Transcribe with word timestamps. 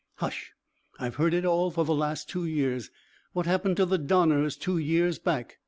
"Hush! 0.15 0.53
I've 0.99 1.17
heard 1.17 1.35
it 1.35 1.45
all 1.45 1.69
for 1.69 1.85
the 1.85 1.93
last 1.93 2.27
two 2.27 2.47
years. 2.47 2.89
What 3.33 3.45
happened 3.45 3.77
to 3.77 3.85
the 3.85 3.99
Donners 3.99 4.57
two 4.57 4.79
years 4.79 5.19
back? 5.19 5.59